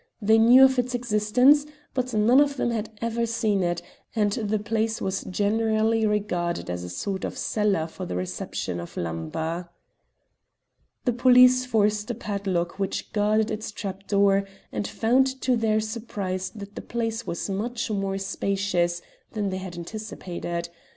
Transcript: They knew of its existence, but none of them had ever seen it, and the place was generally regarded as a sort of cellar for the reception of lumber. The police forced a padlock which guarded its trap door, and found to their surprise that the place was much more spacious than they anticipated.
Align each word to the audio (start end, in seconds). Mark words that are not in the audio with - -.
They 0.19 0.39
knew 0.39 0.63
of 0.65 0.79
its 0.79 0.95
existence, 0.95 1.63
but 1.93 2.11
none 2.11 2.39
of 2.39 2.57
them 2.57 2.71
had 2.71 2.89
ever 3.03 3.27
seen 3.27 3.61
it, 3.61 3.83
and 4.15 4.31
the 4.31 4.57
place 4.57 4.99
was 4.99 5.23
generally 5.25 6.07
regarded 6.07 6.71
as 6.71 6.83
a 6.83 6.89
sort 6.89 7.23
of 7.23 7.37
cellar 7.37 7.85
for 7.85 8.07
the 8.07 8.15
reception 8.15 8.79
of 8.79 8.97
lumber. 8.97 9.69
The 11.05 11.13
police 11.13 11.67
forced 11.67 12.09
a 12.09 12.15
padlock 12.15 12.79
which 12.79 13.13
guarded 13.13 13.51
its 13.51 13.71
trap 13.71 14.07
door, 14.07 14.47
and 14.71 14.87
found 14.87 15.39
to 15.43 15.55
their 15.55 15.79
surprise 15.79 16.49
that 16.55 16.73
the 16.73 16.81
place 16.81 17.27
was 17.27 17.47
much 17.47 17.91
more 17.91 18.17
spacious 18.17 19.03
than 19.33 19.51
they 19.51 19.59
anticipated. 19.59 20.69